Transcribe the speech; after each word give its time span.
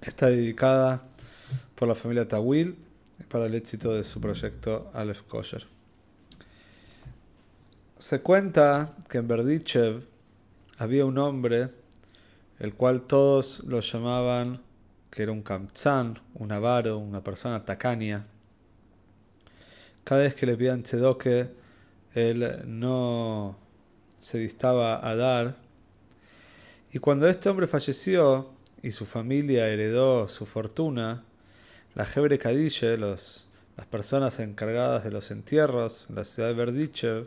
está 0.00 0.26
dedicada 0.26 1.04
por 1.74 1.88
la 1.88 1.94
familia 1.94 2.26
Tawil 2.26 2.76
para 3.28 3.46
el 3.46 3.54
éxito 3.54 3.92
de 3.94 4.04
su 4.04 4.20
proyecto 4.20 4.90
Aleph 4.94 5.22
Kosher. 5.22 5.66
Se 7.98 8.20
cuenta 8.20 8.94
que 9.08 9.18
en 9.18 9.28
Berdichev 9.28 10.02
había 10.78 11.06
un 11.06 11.18
hombre 11.18 11.70
el 12.58 12.74
cual 12.74 13.02
todos 13.02 13.62
lo 13.64 13.80
llamaban 13.80 14.62
que 15.10 15.22
era 15.22 15.32
un 15.32 15.42
kamtzán, 15.42 16.20
un 16.34 16.52
avaro, 16.52 16.98
una 16.98 17.24
persona 17.24 17.60
tacaña. 17.60 18.26
Cada 20.04 20.22
vez 20.22 20.34
que 20.34 20.46
le 20.46 20.56
pedían 20.56 20.82
chedoque, 20.82 21.48
él 22.14 22.62
no 22.66 23.56
se 24.20 24.38
distaba 24.38 25.06
a 25.06 25.16
dar. 25.16 25.56
Y 26.92 26.98
cuando 26.98 27.28
este 27.28 27.48
hombre 27.48 27.66
falleció, 27.66 28.55
y 28.82 28.90
su 28.90 29.06
familia 29.06 29.68
heredó 29.68 30.28
su 30.28 30.46
fortuna, 30.46 31.24
la 31.94 32.06
Hebre 32.14 32.38
Kadishe, 32.38 32.96
las 32.98 33.48
personas 33.90 34.38
encargadas 34.38 35.04
de 35.04 35.10
los 35.10 35.30
entierros 35.30 36.06
en 36.08 36.16
la 36.16 36.24
ciudad 36.24 36.50
de 36.50 36.54
Berdichev, 36.54 37.26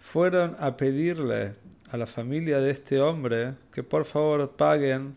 fueron 0.00 0.56
a 0.58 0.76
pedirle 0.76 1.54
a 1.90 1.96
la 1.96 2.06
familia 2.06 2.58
de 2.58 2.70
este 2.70 3.00
hombre 3.00 3.54
que 3.72 3.82
por 3.82 4.04
favor 4.04 4.56
paguen 4.56 5.14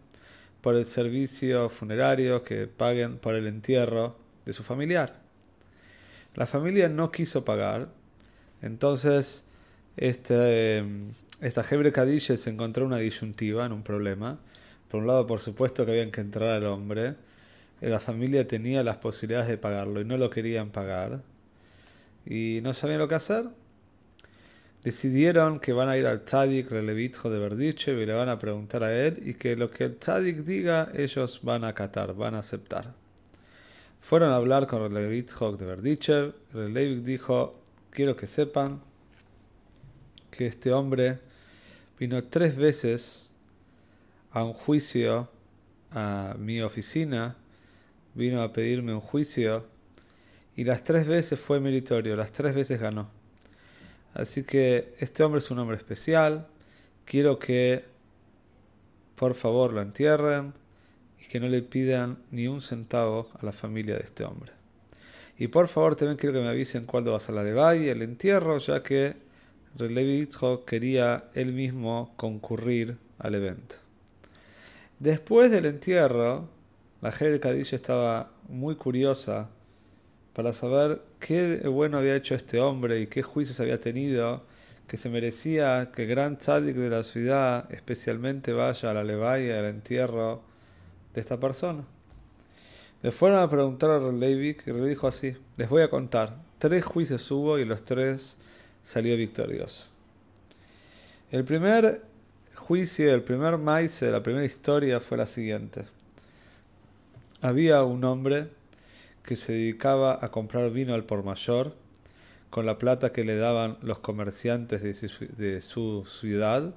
por 0.62 0.76
el 0.76 0.86
servicio 0.86 1.70
funerario, 1.70 2.44
que 2.44 2.68
paguen 2.68 3.18
por 3.18 3.36
el 3.36 3.48
entierro 3.48 4.18
de 4.46 4.54
su 4.54 4.64
familiar. 4.64 5.16
La 6.36 6.46
familia 6.46 6.90
no 6.90 7.12
quiso 7.12 7.46
pagar, 7.46 7.90
entonces 8.62 9.46
este, 9.98 10.84
esta 11.42 11.66
Hebre 11.70 11.92
Kadishe 11.92 12.38
se 12.38 12.50
encontró 12.50 12.86
una 12.86 12.98
disyuntiva, 12.98 13.66
en 13.66 13.72
un 13.72 13.84
problema, 13.84 14.40
por 14.96 15.02
un 15.02 15.08
lado, 15.08 15.28
por 15.28 15.42
supuesto 15.42 15.86
que 15.86 15.92
habían 15.92 16.10
que 16.10 16.22
entrar 16.22 16.52
al 16.52 16.66
hombre. 16.68 17.16
Eh, 17.82 17.90
la 17.90 18.00
familia 18.00 18.48
tenía 18.48 18.82
las 18.82 18.96
posibilidades 18.96 19.50
de 19.50 19.58
pagarlo 19.58 20.00
y 20.00 20.06
no 20.06 20.16
lo 20.16 20.30
querían 20.30 20.70
pagar. 20.70 21.20
Y 22.26 22.62
no 22.64 22.74
sabían 22.74 23.00
lo 23.00 23.10
que 23.10 23.16
hacer. 23.16 23.44
Decidieron 24.86 25.60
que 25.60 25.74
van 25.74 25.90
a 25.90 25.98
ir 25.98 26.08
al 26.08 26.24
tzadik 26.24 26.72
relevitjo 26.72 27.30
de 27.30 27.40
Berdichev 27.40 28.00
y 28.00 28.06
le 28.06 28.14
van 28.14 28.30
a 28.30 28.40
preguntar 28.40 28.86
a 28.86 28.98
él 28.98 29.22
y 29.26 29.34
que 29.34 29.58
lo 29.58 29.70
que 29.70 29.84
el 29.84 29.98
tzadik 29.98 30.38
diga 30.46 30.90
ellos 30.96 31.42
van 31.44 31.66
a 31.66 31.70
acatar, 31.70 32.16
van 32.16 32.36
a 32.36 32.40
aceptar. 32.40 32.94
Fueron 34.00 34.32
a 34.32 34.38
hablar 34.38 34.66
con 34.66 34.80
Relevitjo 34.80 35.58
de 35.58 35.66
Berdichev. 35.66 36.36
Relevik 36.54 37.04
dijo, 37.04 37.60
quiero 37.90 38.16
que 38.16 38.28
sepan 38.28 38.80
que 40.32 40.48
este 40.48 40.72
hombre 40.72 41.20
vino 42.00 42.24
tres 42.24 42.56
veces 42.56 43.35
a 44.36 44.44
un 44.44 44.52
juicio 44.52 45.30
a 45.92 46.36
mi 46.38 46.62
oficina, 46.62 47.38
vino 48.16 48.44
a 48.44 48.52
pedirme 48.52 48.94
un 48.94 49.00
juicio 49.00 49.66
y 50.58 50.66
las 50.66 50.84
tres 50.84 51.08
veces 51.08 51.40
fue 51.40 51.62
meritorio, 51.62 52.18
las 52.18 52.34
tres 52.34 52.54
veces 52.54 52.82
ganó. 52.82 53.08
Así 54.14 54.44
que 54.44 54.94
este 55.00 55.24
hombre 55.24 55.40
es 55.40 55.50
un 55.52 55.60
hombre 55.60 55.78
especial, 55.78 56.48
quiero 57.06 57.40
que 57.40 57.86
por 59.16 59.36
favor 59.36 59.72
lo 59.72 59.82
entierren 59.82 60.54
y 61.22 61.28
que 61.28 61.40
no 61.40 61.48
le 61.48 61.62
pidan 61.62 62.18
ni 62.30 62.48
un 62.48 62.60
centavo 62.60 63.30
a 63.40 63.46
la 63.46 63.54
familia 63.54 63.96
de 63.96 64.04
este 64.04 64.26
hombre. 64.26 64.52
Y 65.38 65.48
por 65.48 65.70
favor 65.70 65.96
también 65.96 66.18
quiero 66.18 66.34
que 66.34 66.42
me 66.42 66.50
avisen 66.50 66.86
cuándo 66.86 67.12
va 67.12 67.18
a 67.18 67.22
ser 67.22 67.36
la 67.36 67.44
levay 67.44 67.88
el 67.88 68.02
entierro, 68.02 68.58
ya 68.58 68.84
que 68.84 69.16
Relevitjo 69.78 70.66
quería 70.66 71.30
él 71.36 71.54
mismo 71.54 72.14
concurrir 72.18 72.98
al 73.18 73.36
evento. 73.36 73.85
Después 75.00 75.52
del 75.52 75.66
entierro, 75.66 76.48
la 77.02 77.12
Jere 77.12 77.42
Cadillo 77.42 77.76
estaba 77.76 78.32
muy 78.48 78.76
curiosa 78.76 79.50
para 80.34 80.54
saber 80.54 81.02
qué 81.20 81.68
bueno 81.68 81.98
había 81.98 82.16
hecho 82.16 82.34
este 82.34 82.62
hombre 82.62 83.02
y 83.02 83.08
qué 83.08 83.22
juicios 83.22 83.60
había 83.60 83.80
tenido, 83.80 84.44
que 84.88 84.96
se 84.96 85.10
merecía 85.10 85.92
que 85.94 86.04
el 86.04 86.10
gran 86.10 86.38
tzadik 86.38 86.78
de 86.78 86.90
la 86.90 87.04
ciudad 87.04 87.70
especialmente 87.74 88.54
vaya 88.54 88.92
a 88.92 88.94
la 88.94 89.04
levaya, 89.04 89.60
al 89.60 89.66
entierro 89.66 90.44
de 91.14 91.22
esta 91.22 91.40
persona. 91.40 91.84
Le 93.02 93.12
fueron 93.12 93.40
a 93.40 93.50
preguntar 93.50 93.92
a 93.92 94.00
Leivik 94.00 94.66
y 94.66 94.72
le 94.72 94.88
dijo 94.88 95.08
así, 95.08 95.36
les 95.58 95.70
voy 95.70 95.82
a 95.82 95.90
contar, 95.90 96.38
tres 96.58 96.86
juicios 96.86 97.30
hubo 97.32 97.60
y 97.60 97.66
los 97.66 97.84
tres 97.84 98.38
salió 98.82 99.18
victorioso. 99.18 99.86
El 101.32 101.44
primer 101.44 102.02
juicio, 102.68 103.14
el 103.14 103.22
primer 103.22 103.60
maíz, 103.60 104.02
la 104.02 104.24
primera 104.24 104.44
historia 104.44 105.00
fue 105.00 105.20
la 105.20 105.28
siguiente. 105.28 105.84
Había 107.40 107.84
un 107.84 108.04
hombre 108.04 108.48
que 109.22 109.36
se 109.36 109.54
dedicaba 109.54 110.18
a 110.20 110.32
comprar 110.32 110.72
vino 110.72 110.96
al 110.96 111.04
por 111.04 111.24
mayor 111.24 111.76
con 112.50 112.66
la 112.66 112.80
plata 112.80 113.12
que 113.12 113.24
le 113.24 113.38
daban 113.38 113.78
los 113.84 114.00
comerciantes 114.00 114.82
de 114.82 115.62
su, 115.62 116.06
ciudad. 116.08 116.74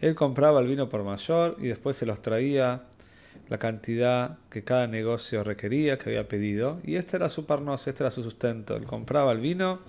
Él 0.00 0.16
compraba 0.16 0.58
el 0.58 0.66
vino 0.66 0.88
por 0.88 1.04
mayor 1.04 1.56
y 1.60 1.68
después 1.68 1.96
se 1.96 2.04
los 2.04 2.20
traía 2.20 2.82
la 3.48 3.58
cantidad 3.58 4.38
que 4.50 4.64
cada 4.64 4.88
negocio 4.88 5.44
requería, 5.44 5.98
que 5.98 6.10
había 6.10 6.26
pedido. 6.26 6.80
Y 6.82 6.96
este 6.96 7.16
era 7.16 7.28
su 7.28 7.46
parnos, 7.46 7.86
este 7.86 8.02
era 8.02 8.10
su 8.10 8.24
sustento. 8.24 8.74
Él 8.74 8.86
compraba 8.86 9.30
el 9.30 9.38
vino, 9.38 9.82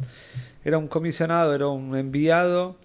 era 0.64 0.78
un 0.78 0.88
comisionado, 0.88 1.56
era 1.56 1.70
un 1.70 1.96
enviado 1.96 2.78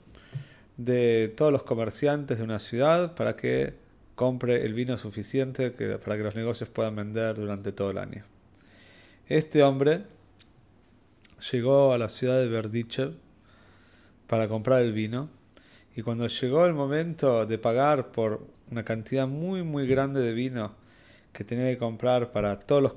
de 0.78 1.34
todos 1.36 1.52
los 1.52 1.64
comerciantes 1.64 2.38
de 2.38 2.44
una 2.44 2.60
ciudad 2.60 3.14
para 3.14 3.36
que 3.36 3.74
compre 4.14 4.64
el 4.64 4.74
vino 4.74 4.96
suficiente 4.96 5.70
para 5.70 6.16
que 6.16 6.22
los 6.22 6.34
negocios 6.34 6.70
puedan 6.70 6.96
vender 6.96 7.36
durante 7.36 7.72
todo 7.72 7.90
el 7.90 7.98
año. 7.98 8.24
Este 9.26 9.62
hombre 9.62 10.04
llegó 11.52 11.92
a 11.92 11.98
la 11.98 12.08
ciudad 12.08 12.38
de 12.40 12.48
Berdichev 12.48 13.12
para 14.26 14.48
comprar 14.48 14.82
el 14.82 14.92
vino 14.92 15.28
y 15.94 16.02
cuando 16.02 16.28
llegó 16.28 16.64
el 16.64 16.74
momento 16.74 17.44
de 17.44 17.58
pagar 17.58 18.12
por 18.12 18.46
una 18.70 18.84
cantidad 18.84 19.26
muy 19.26 19.62
muy 19.62 19.86
grande 19.86 20.20
de 20.20 20.32
vino 20.32 20.74
que 21.32 21.44
tenía 21.44 21.66
que 21.66 21.78
comprar 21.78 22.30
para 22.30 22.58
todos 22.60 22.82
los, 22.82 22.94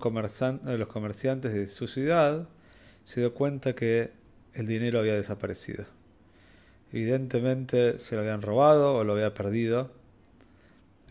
los 0.66 0.88
comerciantes 0.88 1.53
de 1.53 1.68
su 1.68 1.88
ciudad, 1.88 2.48
se 3.03 3.22
dio 3.22 3.34
cuenta 3.34 3.74
que 3.74 4.12
el 4.53 4.68
dinero 4.68 5.00
había 5.00 5.16
desaparecido. 5.16 5.86
Evidentemente 6.94 7.97
se 7.97 8.16
lo 8.16 8.22
habían 8.22 8.41
robado 8.41 8.96
o 8.96 9.03
lo 9.03 9.13
había 9.13 9.34
perdido. 9.34 9.91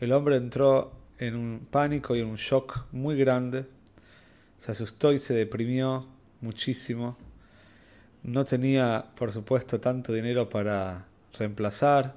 El 0.00 0.12
hombre 0.12 0.36
entró 0.36 0.92
en 1.18 1.36
un 1.36 1.66
pánico 1.70 2.16
y 2.16 2.20
en 2.20 2.26
un 2.26 2.36
shock 2.36 2.86
muy 2.92 3.16
grande. 3.16 3.66
Se 4.58 4.72
asustó 4.72 5.12
y 5.12 5.18
se 5.18 5.34
deprimió 5.34 6.06
muchísimo. 6.40 7.16
No 8.22 8.44
tenía, 8.44 9.06
por 9.16 9.32
supuesto, 9.32 9.80
tanto 9.80 10.12
dinero 10.12 10.50
para 10.50 11.06
reemplazar 11.38 12.14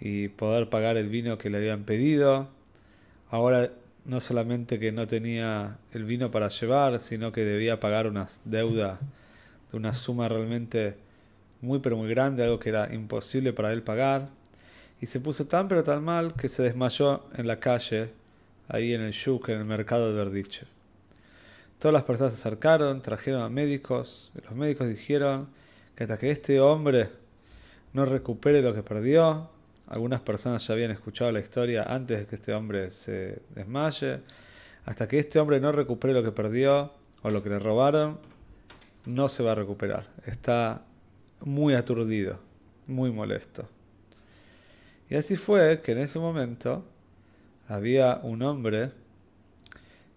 y 0.00 0.28
poder 0.28 0.68
pagar 0.68 0.98
el 0.98 1.08
vino 1.08 1.38
que 1.38 1.48
le 1.48 1.58
habían 1.58 1.84
pedido. 1.84 2.48
Ahora 3.30 3.70
no 4.04 4.20
solamente 4.20 4.78
que 4.78 4.92
no 4.92 5.06
tenía 5.06 5.78
el 5.92 6.04
vino 6.04 6.30
para 6.30 6.48
llevar, 6.48 7.00
sino 7.00 7.32
que 7.32 7.44
debía 7.44 7.80
pagar 7.80 8.06
una 8.06 8.26
deuda 8.44 9.00
de 9.70 9.78
una 9.78 9.94
suma 9.94 10.28
realmente 10.28 11.03
muy 11.64 11.78
pero 11.80 11.96
muy 11.96 12.08
grande, 12.08 12.42
algo 12.42 12.58
que 12.58 12.68
era 12.68 12.92
imposible 12.94 13.52
para 13.52 13.72
él 13.72 13.82
pagar, 13.82 14.28
y 15.00 15.06
se 15.06 15.20
puso 15.20 15.46
tan 15.46 15.66
pero 15.66 15.82
tan 15.82 16.04
mal 16.04 16.34
que 16.34 16.48
se 16.48 16.62
desmayó 16.62 17.24
en 17.34 17.46
la 17.46 17.58
calle, 17.58 18.10
ahí 18.68 18.94
en 18.94 19.00
el 19.00 19.12
Shuk, 19.12 19.48
en 19.48 19.58
el 19.58 19.64
mercado 19.64 20.08
de 20.08 20.14
Verdiche. 20.14 20.66
Todas 21.78 21.92
las 21.92 22.04
personas 22.04 22.34
se 22.34 22.40
acercaron, 22.40 23.02
trajeron 23.02 23.42
a 23.42 23.48
médicos, 23.48 24.30
los 24.44 24.54
médicos 24.54 24.88
dijeron 24.88 25.48
que 25.96 26.04
hasta 26.04 26.18
que 26.18 26.30
este 26.30 26.60
hombre 26.60 27.08
no 27.92 28.04
recupere 28.04 28.62
lo 28.62 28.74
que 28.74 28.82
perdió, 28.82 29.50
algunas 29.86 30.20
personas 30.20 30.66
ya 30.66 30.74
habían 30.74 30.90
escuchado 30.90 31.30
la 31.32 31.40
historia 31.40 31.82
antes 31.82 32.20
de 32.20 32.26
que 32.26 32.36
este 32.36 32.54
hombre 32.54 32.90
se 32.90 33.42
desmaye, 33.54 34.20
hasta 34.86 35.08
que 35.08 35.18
este 35.18 35.38
hombre 35.38 35.60
no 35.60 35.72
recupere 35.72 36.14
lo 36.14 36.22
que 36.22 36.32
perdió 36.32 36.92
o 37.22 37.30
lo 37.30 37.42
que 37.42 37.50
le 37.50 37.58
robaron, 37.58 38.18
no 39.06 39.28
se 39.28 39.42
va 39.42 39.52
a 39.52 39.54
recuperar. 39.54 40.06
Está 40.24 40.82
muy 41.44 41.74
aturdido, 41.74 42.40
muy 42.86 43.10
molesto. 43.10 43.68
Y 45.08 45.16
así 45.16 45.36
fue 45.36 45.80
que 45.82 45.92
en 45.92 45.98
ese 45.98 46.18
momento 46.18 46.84
había 47.68 48.20
un 48.22 48.42
hombre 48.42 48.90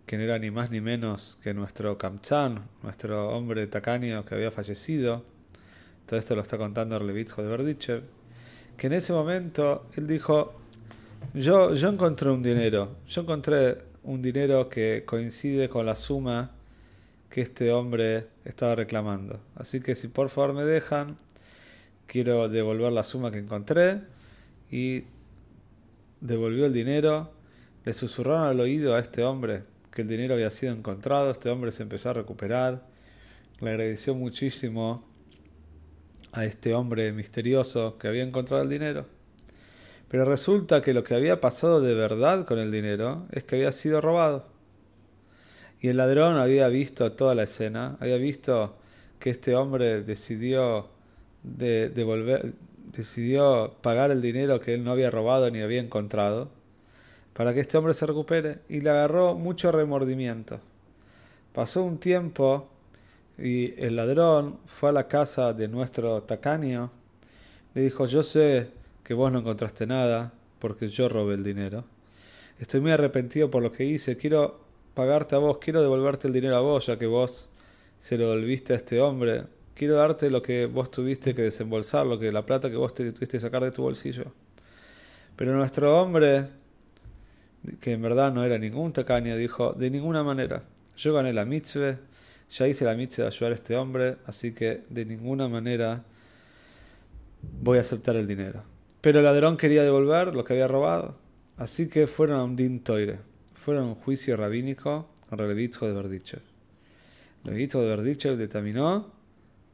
que 0.06 0.18
no 0.18 0.24
era 0.24 0.40
ni 0.40 0.52
más 0.52 0.72
ni 0.72 0.80
menos 0.80 1.38
que 1.44 1.54
nuestro 1.54 1.98
Kamchan, 1.98 2.66
nuestro 2.82 3.30
hombre 3.30 3.68
tacaño 3.68 4.24
que 4.24 4.36
había 4.36 4.52
fallecido. 4.52 5.26
Todo 6.06 6.18
esto 6.18 6.36
lo 6.36 6.42
está 6.42 6.58
contando 6.58 6.98
Levitjo 7.00 7.44
de 7.44 7.50
Berdichev. 7.50 8.04
Que 8.78 8.88
en 8.88 8.94
ese 8.94 9.12
momento 9.12 9.88
él 9.98 10.08
dijo: 10.08 10.54
yo, 11.34 11.76
yo 11.76 11.90
encontré 11.90 12.30
un 12.30 12.42
dinero, 12.42 12.96
yo 13.08 13.24
encontré 13.24 13.80
un 14.04 14.22
dinero 14.22 14.70
que 14.70 15.04
coincide 15.06 15.68
con 15.68 15.86
la 15.86 15.96
suma 15.96 16.52
que 17.30 17.42
este 17.42 17.72
hombre 17.72 18.28
estaba 18.46 18.76
reclamando. 18.76 19.40
Así 19.56 19.82
que 19.82 19.96
si 19.96 20.08
por 20.08 20.30
favor 20.30 20.54
me 20.54 20.64
dejan, 20.64 21.18
quiero 22.06 22.50
devolver 22.50 22.92
la 22.92 23.04
suma 23.04 23.32
que 23.32 23.40
encontré 23.40 24.02
y 24.72 25.04
devolvió 26.22 26.66
el 26.66 26.74
dinero. 26.74 27.32
Le 27.86 27.94
susurraron 27.94 28.44
al 28.44 28.60
oído 28.60 28.96
a 28.96 29.00
este 29.00 29.24
hombre 29.24 29.64
que 29.92 30.02
el 30.02 30.08
dinero 30.08 30.36
había 30.36 30.52
sido 30.52 30.74
encontrado. 30.74 31.32
Este 31.32 31.50
hombre 31.50 31.72
se 31.72 31.84
empezó 31.84 32.10
a 32.10 32.14
recuperar. 32.14 32.86
Le 33.60 33.70
agradeció 33.70 34.16
muchísimo 34.16 35.04
a 36.32 36.46
este 36.46 36.74
hombre 36.74 37.12
misterioso 37.12 37.98
que 37.98 38.08
había 38.08 38.24
encontrado 38.24 38.64
el 38.64 38.70
dinero. 38.70 39.06
Pero 40.10 40.24
resulta 40.26 40.82
que 40.82 40.94
lo 40.94 41.04
que 41.04 41.16
había 41.16 41.42
pasado 41.42 41.82
de 41.82 41.94
verdad 41.94 42.46
con 42.46 42.60
el 42.60 42.72
dinero 42.72 43.26
es 43.32 43.44
que 43.44 43.58
había 43.58 43.72
sido 43.72 44.00
robado. 44.00 44.57
Y 45.82 45.90
el 45.90 45.98
ladrón 45.98 46.38
había 46.38 46.68
visto 46.70 47.12
toda 47.12 47.36
la 47.36 47.44
escena, 47.44 47.98
había 48.00 48.18
visto 48.18 48.76
que 49.20 49.30
este 49.30 49.56
hombre 49.56 50.04
decidió 50.04 50.88
de 51.44 51.90
devolver, 51.90 52.54
decidió 52.92 53.76
pagar 53.82 54.12
el 54.12 54.22
dinero 54.22 54.60
que 54.60 54.74
él 54.74 54.84
no 54.84 54.92
había 54.92 55.12
robado 55.12 55.50
ni 55.52 55.62
había 55.62 55.82
encontrado 55.82 56.50
para 57.34 57.54
que 57.54 57.60
este 57.60 57.78
hombre 57.78 57.94
se 57.94 58.06
recupere 58.08 58.60
y 58.68 58.82
le 58.82 58.90
agarró 58.90 59.36
mucho 59.36 59.72
remordimiento. 59.72 60.60
Pasó 61.54 61.84
un 61.84 62.00
tiempo 62.00 62.68
y 63.38 63.80
el 63.80 63.96
ladrón 63.96 64.58
fue 64.66 64.90
a 64.90 64.94
la 64.94 65.08
casa 65.08 65.54
de 65.54 65.68
nuestro 65.68 66.24
tacaño, 66.24 66.90
le 67.76 67.84
dijo, 67.84 68.08
yo 68.08 68.24
sé 68.24 68.72
que 69.04 69.14
vos 69.14 69.32
no 69.32 69.40
encontraste 69.40 69.86
nada 69.86 70.34
porque 70.58 70.90
yo 70.90 71.10
robé 71.10 71.36
el 71.36 71.44
dinero. 71.44 71.84
Estoy 72.60 72.82
muy 72.82 72.92
arrepentido 72.92 73.52
por 73.52 73.62
lo 73.62 73.72
que 73.72 73.86
hice, 73.86 74.18
quiero 74.18 74.67
pagarte 74.98 75.36
a 75.36 75.38
vos, 75.38 75.60
quiero 75.60 75.84
devolverte 75.84 76.26
el 76.26 76.34
dinero 76.34 76.58
a 76.58 76.60
vos, 76.60 76.88
ya 76.88 76.98
que 76.98 77.06
vos 77.06 77.48
se 78.00 78.18
lo 78.18 78.32
devolviste 78.32 78.74
a 78.74 78.78
este 78.78 79.00
hombre. 79.00 79.44
Quiero 79.76 79.94
darte 79.94 80.32
lo 80.32 80.42
que 80.42 80.66
vos 80.66 80.90
tuviste 80.90 81.36
que 81.36 81.44
desembolsar, 81.44 82.08
lo 82.08 82.18
que 82.18 82.32
la 82.32 82.48
plata 82.48 82.72
que 82.72 82.78
vos 82.78 82.96
tuviste 82.96 83.28
que 83.28 83.40
sacar 83.40 83.64
de 83.64 83.70
tu 83.70 83.84
bolsillo. 83.84 84.34
Pero 85.36 85.56
nuestro 85.56 86.02
hombre, 86.02 86.48
que 87.80 87.92
en 87.92 88.02
verdad 88.02 88.34
no 88.34 88.44
era 88.44 88.58
ningún 88.58 88.92
tacaño, 88.92 89.38
dijo, 89.38 89.74
de 89.74 89.92
ninguna 89.92 90.24
manera. 90.24 90.64
Yo 90.98 91.14
gané 91.14 91.32
la 91.32 91.46
mitzvah, 91.46 92.00
ya 92.50 92.68
hice 92.68 92.84
la 92.84 92.96
mitzvah 92.96 93.26
de 93.26 93.28
ayudar 93.28 93.52
a 93.52 93.56
este 93.56 93.76
hombre, 93.76 94.16
así 94.26 94.52
que 94.52 94.82
de 94.90 95.06
ninguna 95.06 95.48
manera 95.48 96.06
voy 97.62 97.78
a 97.78 97.82
aceptar 97.82 98.16
el 98.16 98.26
dinero. 98.26 98.64
Pero 99.02 99.20
el 99.20 99.26
ladrón 99.26 99.58
quería 99.58 99.84
devolver 99.84 100.34
lo 100.34 100.44
que 100.44 100.54
había 100.54 100.68
robado, 100.68 101.14
así 101.56 101.88
que 101.88 102.08
fueron 102.08 102.40
a 102.40 102.44
un 102.44 102.56
din 102.56 102.84
toire 102.84 103.20
fueron 103.68 103.88
un 103.88 103.96
juicio 103.96 104.38
rabínico 104.38 105.10
con 105.30 105.42
el 105.42 105.50
Levitjo 105.50 105.88
de 105.88 105.92
Berdichev. 105.92 106.40
El 107.44 107.52
Levitjo 107.52 107.82
de 107.82 107.90
Berdichev 107.90 108.38
determinó 108.38 109.12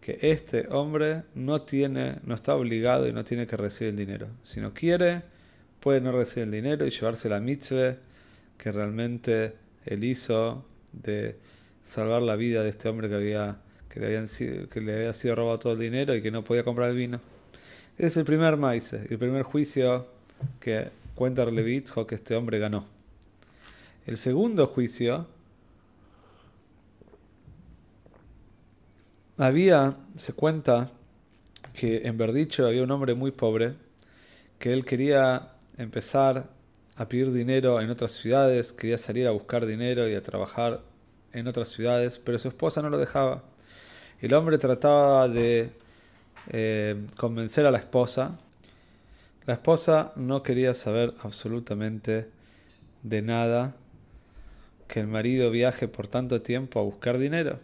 que 0.01 0.18
este 0.19 0.68
hombre 0.72 1.22
no 1.36 1.62
tiene, 1.62 2.16
no 2.24 2.34
está 2.34 2.56
obligado 2.56 3.07
y 3.07 3.13
no 3.13 3.24
tiene 3.24 3.45
que 3.45 3.56
recibir 3.56 3.92
el 3.92 3.95
dinero. 3.95 4.30
Si 4.42 4.60
no 4.60 4.74
quiere, 4.74 5.22
puede 5.80 6.01
no 6.01 6.12
recibir 6.12 6.45
el 6.45 6.51
dinero 6.54 6.88
y 6.88 6.90
llevarse 6.90 7.30
la 7.30 7.40
mitzvah 7.40 7.98
que 8.57 8.72
realmente 8.72 9.54
él 9.86 10.04
hizo 10.06 10.66
de 10.92 11.36
salvar 11.84 12.24
la 12.24 12.36
vida 12.36 12.63
de 12.63 12.69
este 12.69 12.90
hombre 12.90 13.10
que 13.10 13.16
había 13.16 13.57
que 13.90 14.00
le, 14.00 14.07
habían 14.07 14.28
sido, 14.28 14.68
que 14.69 14.81
le 14.81 14.95
había 14.95 15.13
sido 15.13 15.36
robado 15.36 15.60
todo 15.60 15.74
el 15.74 15.80
dinero 15.80 16.16
y 16.16 16.24
que 16.24 16.31
no 16.31 16.44
podía 16.44 16.63
comprar 16.63 16.90
el 16.90 16.98
vino. 16.98 17.22
Es 18.00 18.18
el 18.18 18.25
primer 18.25 18.57
maíz, 18.57 18.92
el 18.94 19.19
primer 19.19 19.44
juicio 19.44 20.07
que 20.60 20.88
cuenta 21.13 21.44
el 21.44 21.54
Levitjo 21.54 22.07
que 22.07 22.16
este 22.16 22.36
hombre 22.36 22.57
ganó. 22.57 22.93
El 24.05 24.17
segundo 24.17 24.65
juicio 24.65 25.27
había, 29.38 29.95
se 30.15 30.33
cuenta 30.33 30.91
que 31.73 32.01
en 32.05 32.17
Verdicho 32.17 32.67
había 32.67 32.83
un 32.83 32.91
hombre 32.91 33.13
muy 33.13 33.31
pobre 33.31 33.75
que 34.59 34.73
él 34.73 34.83
quería 34.83 35.53
empezar 35.77 36.50
a 36.97 37.07
pedir 37.07 37.31
dinero 37.31 37.79
en 37.79 37.89
otras 37.89 38.11
ciudades, 38.11 38.73
quería 38.73 38.97
salir 38.97 39.25
a 39.25 39.31
buscar 39.31 39.65
dinero 39.65 40.09
y 40.09 40.15
a 40.15 40.21
trabajar 40.21 40.81
en 41.31 41.47
otras 41.47 41.69
ciudades, 41.69 42.19
pero 42.19 42.38
su 42.39 42.49
esposa 42.49 42.81
no 42.81 42.89
lo 42.89 42.97
dejaba. 42.97 43.44
El 44.21 44.33
hombre 44.33 44.57
trataba 44.57 45.29
de 45.29 45.71
eh, 46.49 47.07
convencer 47.17 47.65
a 47.65 47.71
la 47.71 47.79
esposa. 47.79 48.38
La 49.45 49.53
esposa 49.53 50.11
no 50.17 50.44
quería 50.44 50.73
saber 50.73 51.13
absolutamente 51.23 52.29
de 53.01 53.21
nada 53.21 53.75
que 54.94 55.00
el 55.00 55.07
marido 55.07 55.50
viaje 55.50 55.88
por 55.88 56.07
tanto 56.07 56.44
tiempo 56.44 56.80
a 56.80 56.84
buscar 56.84 57.18
dinero. 57.18 57.60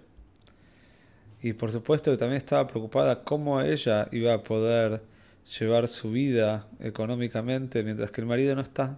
Y 1.44 1.54
por 1.54 1.72
supuesto 1.72 2.10
que 2.10 2.18
también 2.18 2.38
estaba 2.38 2.66
preocupada 2.66 3.24
cómo 3.24 3.62
ella 3.62 4.08
iba 4.12 4.34
a 4.34 4.42
poder 4.42 5.04
llevar 5.60 5.88
su 5.88 6.10
vida 6.10 6.66
económicamente 6.80 7.84
mientras 7.84 8.10
que 8.10 8.22
el 8.22 8.26
marido 8.26 8.56
no 8.56 8.62
está. 8.62 8.98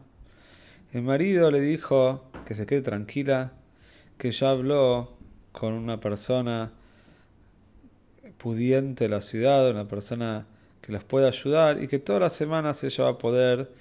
El 0.94 1.02
marido 1.02 1.52
le 1.52 1.60
dijo 1.60 2.24
que 2.46 2.56
se 2.56 2.66
quede 2.66 2.82
tranquila, 2.82 3.52
que 4.18 4.32
ya 4.32 4.52
habló 4.52 5.12
con 5.52 5.74
una 5.74 6.00
persona 6.00 6.72
pudiente 8.38 9.04
de 9.04 9.10
la 9.10 9.20
ciudad, 9.20 9.70
una 9.70 9.90
persona 9.90 10.46
que 10.82 10.94
les 10.94 11.04
pueda 11.04 11.28
ayudar 11.28 11.84
y 11.84 11.90
que 11.90 12.00
todas 12.00 12.22
las 12.22 12.32
semanas 12.32 12.82
ella 12.86 13.04
va 13.04 13.10
a 13.10 13.18
poder 13.18 13.74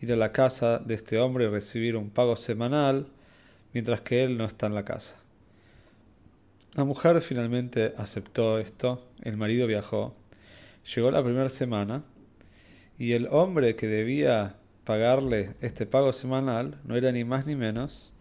ir 0.00 0.12
a 0.12 0.16
la 0.16 0.30
casa 0.30 0.78
de 0.78 0.94
este 0.94 1.18
hombre 1.18 1.46
y 1.46 1.48
recibir 1.48 1.96
un 1.96 2.10
pago 2.10 2.36
semanal 2.36 3.08
mientras 3.72 4.00
que 4.00 4.24
él 4.24 4.36
no 4.38 4.44
está 4.44 4.66
en 4.66 4.74
la 4.74 4.84
casa. 4.84 5.16
La 6.74 6.84
mujer 6.84 7.20
finalmente 7.22 7.94
aceptó 7.96 8.58
esto, 8.58 9.02
el 9.22 9.36
marido 9.36 9.66
viajó, 9.66 10.14
llegó 10.94 11.10
la 11.10 11.24
primera 11.24 11.48
semana 11.48 12.02
y 12.98 13.12
el 13.12 13.28
hombre 13.30 13.76
que 13.76 13.86
debía 13.86 14.56
pagarle 14.84 15.54
este 15.60 15.86
pago 15.86 16.12
semanal 16.12 16.78
no 16.84 16.96
era 16.96 17.12
ni 17.12 17.24
más 17.24 17.46
ni 17.46 17.56
menos 17.56 18.12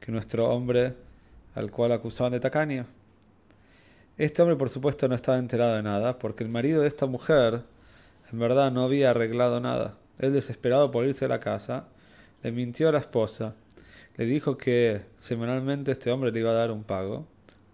que 0.00 0.12
nuestro 0.12 0.48
hombre 0.48 0.94
al 1.54 1.70
cual 1.70 1.92
acusaban 1.92 2.32
de 2.32 2.40
tacaño. 2.40 2.86
Este 4.18 4.40
hombre 4.40 4.56
por 4.56 4.70
supuesto 4.70 5.08
no 5.08 5.14
estaba 5.14 5.38
enterado 5.38 5.74
de 5.74 5.82
nada 5.82 6.18
porque 6.18 6.44
el 6.44 6.50
marido 6.50 6.82
de 6.82 6.88
esta 6.88 7.06
mujer 7.06 7.62
en 8.32 8.38
verdad 8.38 8.72
no 8.72 8.84
había 8.84 9.10
arreglado 9.10 9.60
nada. 9.60 9.96
Él 10.18 10.32
desesperado 10.32 10.90
por 10.90 11.04
irse 11.04 11.24
a 11.24 11.28
la 11.28 11.40
casa, 11.40 11.88
le 12.42 12.52
mintió 12.52 12.88
a 12.88 12.92
la 12.92 12.98
esposa 12.98 13.54
le 14.16 14.24
dijo 14.24 14.56
que 14.56 15.02
semanalmente 15.18 15.92
este 15.92 16.10
hombre 16.10 16.32
le 16.32 16.40
iba 16.40 16.50
a 16.50 16.54
dar 16.54 16.70
un 16.70 16.84
pago, 16.84 17.26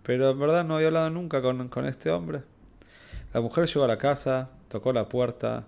pero 0.03 0.31
en 0.31 0.39
verdad 0.39 0.65
no 0.65 0.77
había 0.77 0.89
hablado 0.89 1.11
nunca 1.11 1.41
con, 1.41 1.69
con 1.69 1.87
este 1.87 2.11
hombre. 2.11 2.43
La 3.33 3.41
mujer 3.41 3.67
llegó 3.67 3.85
a 3.85 3.89
la 3.89 3.99
casa, 3.99 4.51
tocó 4.69 4.93
la 4.93 5.09
puerta, 5.09 5.67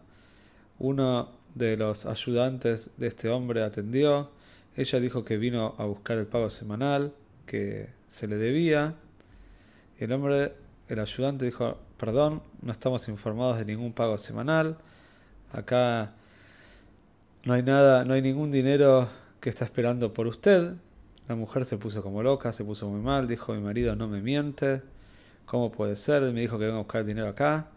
uno 0.78 1.30
de 1.54 1.76
los 1.76 2.06
ayudantes 2.06 2.90
de 2.96 3.06
este 3.06 3.28
hombre 3.28 3.62
atendió, 3.62 4.30
ella 4.76 4.98
dijo 4.98 5.24
que 5.24 5.36
vino 5.36 5.76
a 5.78 5.84
buscar 5.84 6.18
el 6.18 6.26
pago 6.26 6.50
semanal 6.50 7.12
que 7.46 7.90
se 8.08 8.26
le 8.26 8.36
debía, 8.36 8.94
y 10.00 10.04
el 10.04 10.12
hombre, 10.12 10.54
el 10.88 10.98
ayudante 10.98 11.44
dijo, 11.44 11.78
perdón, 11.96 12.42
no 12.62 12.72
estamos 12.72 13.06
informados 13.08 13.58
de 13.58 13.64
ningún 13.64 13.92
pago 13.92 14.18
semanal, 14.18 14.76
acá 15.52 16.12
no 17.44 17.54
hay 17.54 17.62
nada, 17.62 18.04
no 18.04 18.14
hay 18.14 18.22
ningún 18.22 18.50
dinero 18.50 19.08
que 19.44 19.50
está 19.50 19.66
esperando 19.66 20.14
por 20.14 20.26
usted. 20.26 20.72
La 21.28 21.34
mujer 21.34 21.66
se 21.66 21.76
puso 21.76 22.02
como 22.02 22.22
loca, 22.22 22.50
se 22.50 22.64
puso 22.64 22.88
muy 22.88 23.02
mal, 23.02 23.28
dijo, 23.28 23.52
mi 23.52 23.60
marido 23.60 23.94
no 23.94 24.08
me 24.08 24.22
miente, 24.22 24.80
¿cómo 25.44 25.70
puede 25.70 25.96
ser? 25.96 26.22
Me 26.32 26.40
dijo 26.40 26.58
que 26.58 26.64
venga 26.64 26.78
a 26.78 26.82
buscar 26.82 27.04
dinero 27.04 27.28
acá. 27.28 27.68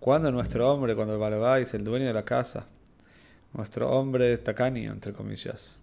Cuando 0.00 0.32
nuestro 0.32 0.68
hombre, 0.68 0.96
cuando 0.96 1.14
el 1.14 1.20
Balabais, 1.20 1.72
el 1.74 1.84
dueño 1.84 2.06
de 2.06 2.12
la 2.12 2.24
casa, 2.24 2.66
nuestro 3.52 3.88
hombre 3.88 4.36
tacaño, 4.38 4.90
entre 4.90 5.12
comillas, 5.12 5.78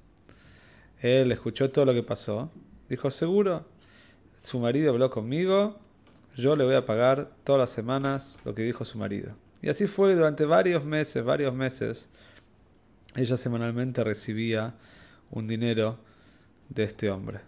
él 1.00 1.32
escuchó 1.32 1.72
todo 1.72 1.86
lo 1.86 1.94
que 1.94 2.04
pasó, 2.04 2.52
dijo, 2.90 3.10
seguro, 3.10 3.64
su 4.42 4.60
marido 4.60 4.92
habló 4.92 5.10
conmigo, 5.10 5.80
yo 6.36 6.58
le 6.58 6.66
voy 6.66 6.76
a 6.76 6.86
pagar 6.86 7.32
todas 7.46 7.62
las 7.62 7.70
semanas 7.70 8.42
lo 8.44 8.54
que 8.54 8.64
dijo 8.64 8.84
su 8.84 8.98
marido. 8.98 9.36
Y 9.62 9.70
así 9.70 9.88
fue 9.88 10.16
durante 10.16 10.44
varios 10.44 10.84
meses, 10.84 11.24
varios 11.24 11.54
meses, 11.54 12.10
ella 13.16 13.38
semanalmente 13.38 14.04
recibía 14.04 14.76
un 15.32 15.48
dinero 15.48 15.98
de 16.70 16.84
este 16.84 17.10
hombre. 17.10 17.40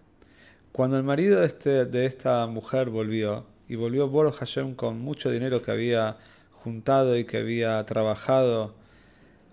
Cuando 0.71 0.97
el 0.97 1.03
marido 1.03 1.39
de, 1.39 1.47
este, 1.47 1.85
de 1.85 2.05
esta 2.05 2.45
mujer 2.47 2.89
volvió, 2.89 3.45
y 3.67 3.75
volvió 3.75 4.07
Boro 4.07 4.31
Hashem 4.31 4.75
con 4.75 4.99
mucho 4.99 5.31
dinero 5.31 5.61
que 5.61 5.71
había 5.71 6.17
juntado 6.51 7.17
y 7.17 7.25
que 7.25 7.37
había 7.37 7.83
trabajado 7.85 8.75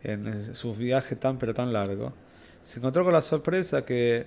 en 0.02 0.54
su 0.54 0.74
viaje 0.74 1.16
tan 1.16 1.38
pero 1.38 1.54
tan 1.54 1.72
largo, 1.72 2.12
se 2.62 2.78
encontró 2.78 3.04
con 3.04 3.12
la 3.12 3.22
sorpresa 3.22 3.84
que 3.84 4.26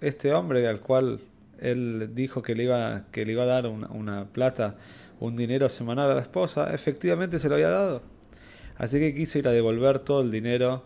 este 0.00 0.32
hombre 0.32 0.66
al 0.66 0.80
cual 0.80 1.20
él 1.60 2.10
dijo 2.14 2.42
que 2.42 2.54
le 2.54 2.64
iba, 2.64 3.04
que 3.12 3.24
le 3.24 3.32
iba 3.32 3.44
a 3.44 3.46
dar 3.46 3.66
una, 3.66 3.88
una 3.88 4.24
plata, 4.26 4.76
un 5.20 5.36
dinero 5.36 5.68
semanal 5.68 6.10
a 6.10 6.14
la 6.14 6.22
esposa, 6.22 6.74
efectivamente 6.74 7.38
se 7.38 7.48
lo 7.48 7.54
había 7.54 7.70
dado. 7.70 8.02
Así 8.76 8.98
que 8.98 9.14
quiso 9.14 9.38
ir 9.38 9.46
a 9.46 9.52
devolver 9.52 10.00
todo 10.00 10.22
el 10.22 10.32
dinero, 10.32 10.82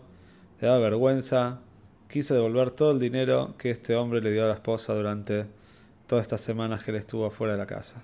le 0.61 0.67
daba 0.67 0.79
vergüenza, 0.79 1.61
quiso 2.09 2.33
devolver 2.33 2.71
todo 2.71 2.91
el 2.91 2.99
dinero 2.99 3.55
que 3.57 3.69
este 3.69 3.95
hombre 3.95 4.21
le 4.21 4.31
dio 4.31 4.45
a 4.45 4.47
la 4.47 4.53
esposa 4.53 4.93
durante 4.93 5.45
todas 6.07 6.23
estas 6.23 6.41
semanas 6.41 6.83
que 6.83 6.91
él 6.91 6.97
estuvo 6.97 7.29
fuera 7.29 7.53
de 7.53 7.59
la 7.59 7.65
casa. 7.65 8.01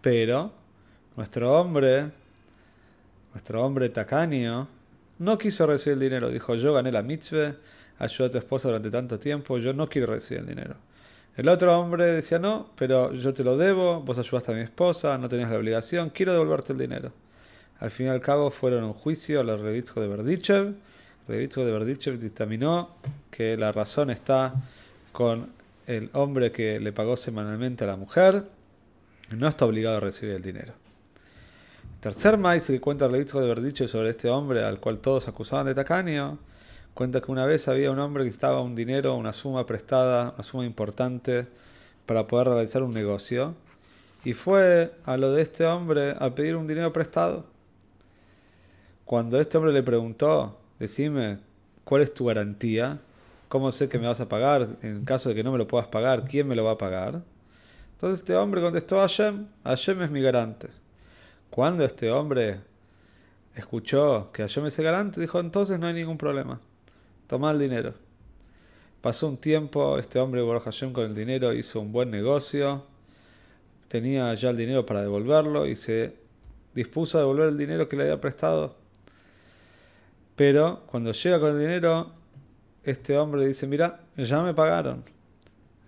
Pero 0.00 0.52
nuestro 1.16 1.52
hombre, 1.60 2.10
nuestro 3.32 3.64
hombre 3.64 3.88
tacaño, 3.90 4.68
no 5.18 5.36
quiso 5.36 5.66
recibir 5.66 5.94
el 5.94 6.00
dinero. 6.00 6.30
Dijo, 6.30 6.54
yo 6.54 6.72
gané 6.72 6.92
la 6.92 7.02
mitzvah, 7.02 7.56
ayudé 7.98 8.28
a 8.28 8.30
tu 8.30 8.38
esposa 8.38 8.68
durante 8.68 8.90
tanto 8.90 9.18
tiempo, 9.18 9.58
yo 9.58 9.72
no 9.72 9.88
quiero 9.88 10.12
recibir 10.12 10.42
el 10.42 10.48
dinero. 10.48 10.76
El 11.36 11.48
otro 11.48 11.78
hombre 11.78 12.06
decía, 12.06 12.38
no, 12.38 12.70
pero 12.76 13.12
yo 13.12 13.32
te 13.32 13.44
lo 13.44 13.56
debo, 13.56 14.00
vos 14.00 14.18
ayudaste 14.18 14.52
a 14.52 14.54
mi 14.54 14.62
esposa, 14.62 15.18
no 15.18 15.28
tenías 15.28 15.50
la 15.50 15.58
obligación, 15.58 16.10
quiero 16.10 16.32
devolverte 16.32 16.72
el 16.72 16.78
dinero. 16.78 17.12
Al 17.78 17.90
fin 17.90 18.06
y 18.06 18.08
al 18.08 18.20
cabo 18.20 18.50
fueron 18.50 18.82
a 18.82 18.86
un 18.86 18.92
juicio 18.92 19.40
a 19.40 19.44
los 19.44 19.60
Revitsko 19.60 20.00
de 20.00 20.08
Berdichev. 20.08 20.74
Revitsko 21.28 21.64
de 21.64 21.72
Berdichev 21.72 22.18
dictaminó 22.18 22.88
que 23.30 23.56
la 23.58 23.70
razón 23.70 24.08
está 24.08 24.54
con 25.12 25.50
el 25.86 26.08
hombre 26.14 26.50
que 26.52 26.80
le 26.80 26.92
pagó 26.92 27.16
semanalmente 27.18 27.84
a 27.84 27.86
la 27.86 27.96
mujer, 27.96 28.44
no 29.30 29.46
está 29.46 29.66
obligado 29.66 29.98
a 29.98 30.00
recibir 30.00 30.34
el 30.34 30.42
dinero. 30.42 30.72
Tercer 32.00 32.38
maíz 32.38 32.66
que 32.66 32.80
cuenta 32.80 33.04
el 33.04 33.12
Revitsko 33.12 33.42
de 33.42 33.48
Berdichev 33.48 33.88
sobre 33.88 34.10
este 34.10 34.30
hombre 34.30 34.64
al 34.64 34.80
cual 34.80 34.98
todos 35.00 35.28
acusaban 35.28 35.66
de 35.66 35.74
tacaño, 35.74 36.38
cuenta 36.94 37.20
que 37.20 37.30
una 37.30 37.44
vez 37.44 37.68
había 37.68 37.90
un 37.90 37.98
hombre 37.98 38.24
que 38.24 38.30
estaba 38.30 38.62
un 38.62 38.74
dinero, 38.74 39.14
una 39.14 39.34
suma 39.34 39.66
prestada, 39.66 40.32
una 40.34 40.42
suma 40.42 40.64
importante 40.64 41.46
para 42.06 42.26
poder 42.26 42.48
realizar 42.48 42.82
un 42.82 42.92
negocio, 42.92 43.54
y 44.24 44.32
fue 44.32 44.92
a 45.04 45.18
lo 45.18 45.32
de 45.32 45.42
este 45.42 45.66
hombre 45.66 46.14
a 46.18 46.30
pedir 46.34 46.56
un 46.56 46.66
dinero 46.66 46.90
prestado. 46.92 47.44
Cuando 49.04 49.38
este 49.40 49.58
hombre 49.58 49.72
le 49.72 49.82
preguntó, 49.82 50.58
decime, 50.78 51.38
¿cuál 51.84 52.02
es 52.02 52.12
tu 52.14 52.26
garantía? 52.26 53.00
¿Cómo 53.48 53.72
sé 53.72 53.88
que 53.88 53.98
me 53.98 54.06
vas 54.06 54.20
a 54.20 54.28
pagar? 54.28 54.68
En 54.82 55.04
caso 55.04 55.30
de 55.30 55.34
que 55.34 55.42
no 55.42 55.52
me 55.52 55.58
lo 55.58 55.66
puedas 55.66 55.88
pagar, 55.88 56.24
¿quién 56.24 56.46
me 56.46 56.54
lo 56.54 56.64
va 56.64 56.72
a 56.72 56.78
pagar? 56.78 57.22
Entonces 57.92 58.20
este 58.20 58.36
hombre 58.36 58.60
contestó, 58.60 58.98
Hashem, 58.98 59.46
Hashem 59.64 60.02
es 60.02 60.10
mi 60.10 60.20
garante. 60.20 60.68
Cuando 61.50 61.84
este 61.84 62.10
hombre 62.10 62.60
escuchó 63.56 64.30
que 64.32 64.42
Hashem 64.42 64.66
es 64.66 64.78
el 64.78 64.84
garante, 64.84 65.20
dijo, 65.20 65.40
entonces 65.40 65.78
no 65.78 65.86
hay 65.86 65.94
ningún 65.94 66.18
problema. 66.18 66.60
Toma 67.26 67.50
el 67.50 67.58
dinero. 67.58 67.94
Pasó 69.00 69.28
un 69.28 69.36
tiempo, 69.36 69.98
este 69.98 70.18
hombre, 70.18 70.42
Baruch 70.42 70.64
Hashem, 70.64 70.92
con 70.92 71.04
el 71.04 71.14
dinero 71.14 71.52
hizo 71.52 71.80
un 71.80 71.92
buen 71.92 72.10
negocio, 72.10 72.84
tenía 73.88 74.32
ya 74.34 74.50
el 74.50 74.56
dinero 74.56 74.84
para 74.84 75.02
devolverlo 75.02 75.66
y 75.66 75.76
se 75.76 76.14
dispuso 76.74 77.18
a 77.18 77.22
devolver 77.22 77.48
el 77.48 77.56
dinero 77.56 77.88
que 77.88 77.96
le 77.96 78.04
había 78.04 78.20
prestado 78.20 78.76
pero 80.38 80.82
cuando 80.86 81.10
llega 81.10 81.40
con 81.40 81.50
el 81.50 81.58
dinero, 81.58 82.12
este 82.84 83.18
hombre 83.18 83.44
dice, 83.44 83.66
mira, 83.66 83.98
ya 84.16 84.40
me 84.40 84.54
pagaron, 84.54 85.02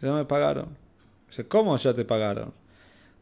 ya 0.02 0.12
me 0.12 0.24
pagaron. 0.24 0.76
Dice, 1.28 1.46
¿cómo 1.46 1.76
ya 1.76 1.94
te 1.94 2.04
pagaron? 2.04 2.52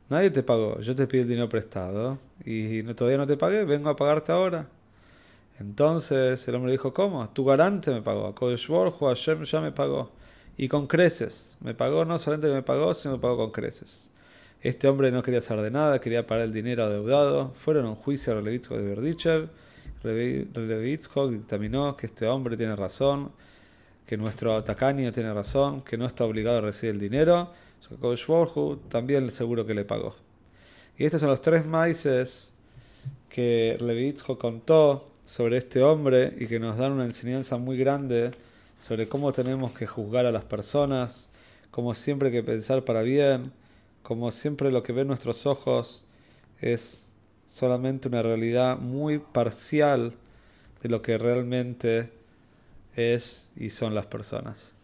Nadie 0.09 0.31
te 0.31 0.43
pagó, 0.43 0.81
yo 0.81 0.95
te 0.95 1.07
pedí 1.07 1.21
el 1.21 1.29
dinero 1.29 1.47
prestado 1.47 2.19
y 2.47 2.83
todavía 2.95 3.19
no 3.19 3.27
te 3.27 3.37
pagué, 3.37 3.67
vengo 3.67 3.91
a 3.91 3.97
pagarte 3.97 4.33
ahora. 4.33 4.69
Entonces 5.61 6.49
el 6.49 6.55
hombre 6.55 6.73
dijo, 6.73 6.95
¿cómo? 6.95 7.29
Tu 7.29 7.45
garante 7.45 7.91
me 7.91 8.01
pagó, 8.01 8.35
Kodesh 8.35 8.67
Hashem 8.67 9.43
ya 9.43 9.61
me 9.61 9.71
pagó. 9.71 10.11
Y 10.57 10.69
con 10.69 10.87
creces, 10.87 11.59
me 11.61 11.75
pagó, 11.75 12.07
no 12.07 12.19
solamente 12.19 12.51
me 12.51 12.63
pagó, 12.63 12.95
sino 12.95 13.17
me 13.17 13.21
pagó 13.21 13.37
con 13.37 13.51
creces. 13.51 14.09
Este 14.63 14.89
hombre 14.89 15.13
no 15.13 15.23
quería 15.23 15.43
saber 15.43 15.65
de 15.65 15.73
nada, 15.73 16.01
quería 16.01 16.27
pagar 16.27 16.47
el 16.47 16.55
dinero 16.55 16.85
adeudado. 16.85 17.51
Fueron 17.51 17.85
a 17.85 17.91
un 17.91 17.97
juicio 17.97 18.33
al 18.33 18.43
de 18.43 18.61
Berdichev 18.83 19.51
Revitzhok 20.03 21.31
dictaminó 21.31 21.97
que 21.97 22.07
este 22.07 22.27
hombre 22.27 22.57
tiene 22.57 22.77
razón, 22.77 23.33
que 24.07 24.17
nuestro 24.17 24.63
tacaño 24.65 25.13
tiene 25.13 25.33
razón, 25.35 25.83
que 25.83 25.97
no 25.97 26.07
está 26.07 26.25
obligado 26.25 26.59
a 26.59 26.61
recibir 26.61 26.95
el 26.95 27.01
dinero. 27.01 27.53
también 28.89 29.31
seguro 29.31 29.67
que 29.67 29.75
le 29.75 29.85
pagó. 29.85 30.15
Y 30.97 31.05
estos 31.05 31.21
son 31.21 31.31
los 31.31 31.43
tres 31.43 31.67
maíces 31.67 32.53
que 33.29 33.77
Revitzhok 33.81 34.41
contó 34.41 35.11
sobre 35.27 35.59
este 35.59 35.83
hombre 35.83 36.35
y 36.39 36.47
que 36.47 36.59
nos 36.59 36.79
dan 36.79 36.93
una 36.93 37.05
enseñanza 37.05 37.59
muy 37.59 37.77
grande 37.77 38.31
sobre 38.81 39.09
cómo 39.09 39.33
tenemos 39.33 39.73
que 39.73 39.87
juzgar 39.87 40.27
a 40.27 40.33
las 40.33 40.45
personas, 40.45 41.29
cómo 41.71 41.95
siempre 41.95 42.29
hay 42.29 42.35
que 42.35 42.43
pensar 42.43 42.85
para 42.85 43.03
bien, 43.03 43.53
como 44.03 44.31
siempre 44.31 44.71
lo 44.71 44.83
que 44.83 44.93
ven 44.93 45.07
nuestros 45.07 45.45
ojos 45.47 46.05
es 46.61 47.08
solamente 47.49 48.09
una 48.09 48.23
realidad 48.23 48.79
muy 48.79 49.19
parcial 49.19 50.15
de 50.83 50.89
lo 50.89 51.03
que 51.03 51.19
realmente 51.19 52.11
es 52.95 53.51
y 53.57 53.71
son 53.71 53.95
las 53.95 54.07
personas. 54.07 54.78